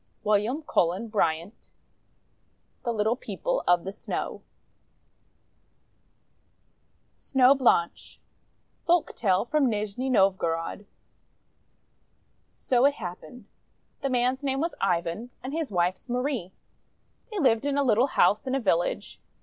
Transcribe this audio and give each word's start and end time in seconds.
WILLIAM 0.23 0.63
CULLEN 0.63 1.09
BRYANT 1.09 1.69
(The 2.83 2.91
Little 2.91 3.15
People 3.15 3.63
of 3.67 3.83
the 3.83 3.91
Snow) 3.91 4.41
SNOW 7.17 7.53
BLANCHE 7.53 8.19
Folktale 8.87 9.47
from 9.47 9.69
Nizhni 9.69 10.09
Novgorod 10.09 10.87
So 12.51 12.85
it 12.85 12.95
happened:— 12.95 13.45
The 14.01 14.09
man's 14.09 14.43
name 14.43 14.59
was 14.59 14.73
Ivan, 14.81 15.29
and 15.43 15.53
his 15.53 15.69
wife's 15.71 16.09
Marie. 16.09 16.51
They 17.29 17.37
lived 17.37 17.67
in 17.67 17.77
a 17.77 17.83
little 17.83 18.07
house 18.07 18.47
in 18.47 18.55
a 18.55 18.59
village. 18.59 19.19